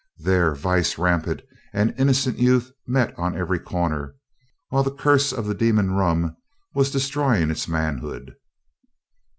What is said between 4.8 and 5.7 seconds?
the curse of the